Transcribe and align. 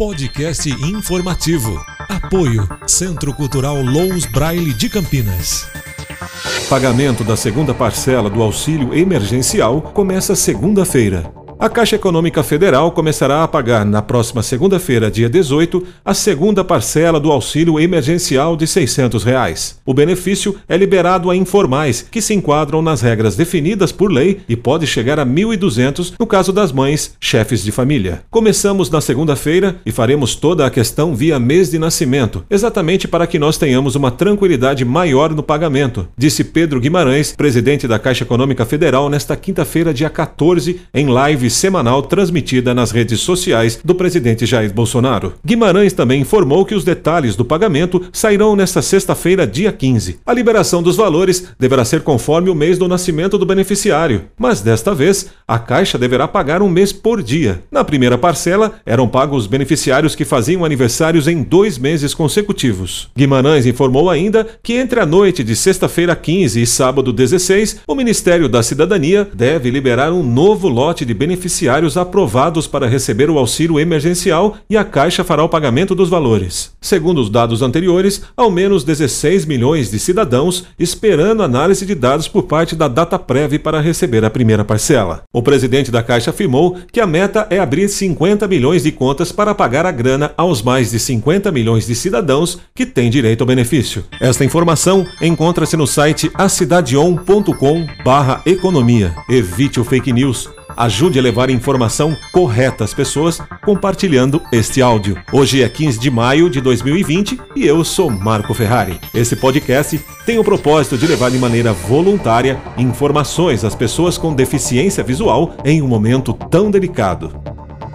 Podcast 0.00 0.70
informativo. 0.70 1.76
Apoio 2.08 2.68
Centro 2.86 3.34
Cultural 3.34 3.82
Lous 3.82 4.26
Braille 4.26 4.72
de 4.72 4.88
Campinas. 4.88 5.66
Pagamento 6.70 7.24
da 7.24 7.36
segunda 7.36 7.74
parcela 7.74 8.30
do 8.30 8.40
auxílio 8.40 8.94
emergencial 8.94 9.82
começa 9.82 10.36
segunda-feira. 10.36 11.37
A 11.60 11.68
Caixa 11.68 11.96
Econômica 11.96 12.40
Federal 12.44 12.92
começará 12.92 13.42
a 13.42 13.48
pagar 13.48 13.84
na 13.84 14.00
próxima 14.00 14.44
segunda-feira, 14.44 15.10
dia 15.10 15.28
18, 15.28 15.84
a 16.04 16.14
segunda 16.14 16.62
parcela 16.62 17.18
do 17.18 17.32
auxílio 17.32 17.80
emergencial 17.80 18.56
de 18.56 18.64
600 18.64 19.24
reais. 19.24 19.76
O 19.84 19.92
benefício 19.92 20.54
é 20.68 20.76
liberado 20.76 21.28
a 21.28 21.34
informais 21.34 22.06
que 22.08 22.22
se 22.22 22.32
enquadram 22.32 22.80
nas 22.80 23.00
regras 23.00 23.34
definidas 23.34 23.90
por 23.90 24.12
lei 24.12 24.40
e 24.48 24.54
pode 24.54 24.86
chegar 24.86 25.18
a 25.18 25.24
R$ 25.24 25.30
1.200 25.30 26.12
no 26.16 26.28
caso 26.28 26.52
das 26.52 26.70
mães, 26.70 27.16
chefes 27.20 27.64
de 27.64 27.72
família. 27.72 28.22
Começamos 28.30 28.88
na 28.88 29.00
segunda-feira 29.00 29.80
e 29.84 29.90
faremos 29.90 30.36
toda 30.36 30.64
a 30.64 30.70
questão 30.70 31.12
via 31.12 31.40
mês 31.40 31.72
de 31.72 31.78
nascimento, 31.80 32.44
exatamente 32.48 33.08
para 33.08 33.26
que 33.26 33.36
nós 33.36 33.58
tenhamos 33.58 33.96
uma 33.96 34.12
tranquilidade 34.12 34.84
maior 34.84 35.34
no 35.34 35.42
pagamento, 35.42 36.06
disse 36.16 36.44
Pedro 36.44 36.78
Guimarães, 36.78 37.34
presidente 37.36 37.88
da 37.88 37.98
Caixa 37.98 38.22
Econômica 38.22 38.64
Federal, 38.64 39.10
nesta 39.10 39.34
quinta-feira, 39.34 39.92
dia 39.92 40.08
14, 40.08 40.82
em 40.94 41.08
live 41.08 41.47
live 41.48 41.50
semanal 41.50 42.02
transmitida 42.02 42.74
nas 42.74 42.90
redes 42.90 43.20
sociais 43.20 43.80
do 43.84 43.94
presidente 43.94 44.46
Jair 44.46 44.72
Bolsonaro. 44.72 45.34
Guimarães 45.44 45.92
também 45.92 46.20
informou 46.20 46.64
que 46.64 46.74
os 46.74 46.84
detalhes 46.84 47.34
do 47.34 47.44
pagamento 47.44 48.04
sairão 48.12 48.54
nesta 48.54 48.82
sexta-feira, 48.82 49.46
dia 49.46 49.72
15. 49.72 50.20
A 50.24 50.32
liberação 50.32 50.82
dos 50.82 50.96
valores 50.96 51.48
deverá 51.58 51.84
ser 51.84 52.02
conforme 52.02 52.50
o 52.50 52.54
mês 52.54 52.78
do 52.78 52.86
nascimento 52.86 53.38
do 53.38 53.46
beneficiário, 53.46 54.26
mas 54.38 54.60
desta 54.60 54.94
vez 54.94 55.26
a 55.46 55.58
Caixa 55.58 55.98
deverá 55.98 56.28
pagar 56.28 56.62
um 56.62 56.68
mês 56.68 56.92
por 56.92 57.22
dia. 57.22 57.62
Na 57.70 57.82
primeira 57.82 58.18
parcela, 58.18 58.74
eram 58.84 59.08
pagos 59.08 59.38
os 59.38 59.46
beneficiários 59.46 60.14
que 60.14 60.24
faziam 60.24 60.64
aniversários 60.64 61.26
em 61.28 61.42
dois 61.42 61.78
meses 61.78 62.12
consecutivos. 62.12 63.08
Guimarães 63.16 63.66
informou 63.66 64.10
ainda 64.10 64.46
que 64.62 64.74
entre 64.74 65.00
a 65.00 65.06
noite 65.06 65.42
de 65.42 65.56
sexta-feira 65.56 66.14
15 66.14 66.60
e 66.60 66.66
sábado 66.66 67.12
16, 67.12 67.80
o 67.86 67.94
Ministério 67.94 68.48
da 68.48 68.62
Cidadania 68.62 69.28
deve 69.32 69.70
liberar 69.70 70.12
um 70.12 70.22
novo 70.22 70.68
lote 70.68 71.04
de 71.04 71.14
beneficiários 71.14 71.37
beneficiários 71.38 71.96
aprovados 71.96 72.66
para 72.66 72.88
receber 72.88 73.30
o 73.30 73.38
auxílio 73.38 73.78
emergencial 73.78 74.56
e 74.68 74.76
a 74.76 74.82
Caixa 74.84 75.22
fará 75.22 75.44
o 75.44 75.48
pagamento 75.48 75.94
dos 75.94 76.10
valores. 76.10 76.72
Segundo 76.80 77.20
os 77.20 77.30
dados 77.30 77.62
anteriores, 77.62 78.24
ao 78.36 78.50
menos 78.50 78.82
16 78.82 79.46
milhões 79.46 79.88
de 79.90 80.00
cidadãos 80.00 80.64
esperando 80.78 81.42
análise 81.42 81.84
de 81.86 81.94
dados 81.94 82.26
por 82.26 82.42
parte 82.42 82.74
da 82.74 82.88
Dataprev 82.88 83.60
para 83.60 83.80
receber 83.80 84.24
a 84.24 84.30
primeira 84.30 84.64
parcela. 84.64 85.22
O 85.32 85.40
presidente 85.40 85.92
da 85.92 86.02
Caixa 86.02 86.30
afirmou 86.30 86.76
que 86.92 87.00
a 87.00 87.06
meta 87.06 87.46
é 87.50 87.60
abrir 87.60 87.88
50 87.88 88.48
milhões 88.48 88.82
de 88.82 88.90
contas 88.90 89.30
para 89.30 89.54
pagar 89.54 89.86
a 89.86 89.92
grana 89.92 90.32
aos 90.36 90.60
mais 90.60 90.90
de 90.90 90.98
50 90.98 91.52
milhões 91.52 91.86
de 91.86 91.94
cidadãos 91.94 92.58
que 92.74 92.84
têm 92.84 93.08
direito 93.08 93.42
ao 93.42 93.46
benefício. 93.46 94.04
Esta 94.20 94.44
informação 94.44 95.06
encontra-se 95.22 95.76
no 95.76 95.86
site 95.86 96.32
acidadeon.com/economia. 96.34 99.14
Evite 99.28 99.78
o 99.78 99.84
fake 99.84 100.12
news 100.12 100.57
Ajude 100.78 101.18
a 101.18 101.22
levar 101.22 101.50
informação 101.50 102.16
correta 102.30 102.84
às 102.84 102.94
pessoas 102.94 103.40
compartilhando 103.64 104.40
este 104.52 104.80
áudio. 104.80 105.20
Hoje 105.32 105.60
é 105.60 105.68
15 105.68 105.98
de 105.98 106.08
maio 106.08 106.48
de 106.48 106.60
2020 106.60 107.36
e 107.56 107.66
eu 107.66 107.82
sou 107.82 108.08
Marco 108.08 108.54
Ferrari. 108.54 108.96
Esse 109.12 109.34
podcast 109.34 110.00
tem 110.24 110.38
o 110.38 110.44
propósito 110.44 110.96
de 110.96 111.08
levar 111.08 111.32
de 111.32 111.38
maneira 111.38 111.72
voluntária 111.72 112.60
informações 112.76 113.64
às 113.64 113.74
pessoas 113.74 114.16
com 114.16 114.32
deficiência 114.32 115.02
visual 115.02 115.52
em 115.64 115.82
um 115.82 115.88
momento 115.88 116.32
tão 116.32 116.70
delicado. 116.70 117.32